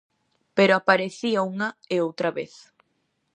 [0.57, 2.53] Pero aparecía unha e outra vez.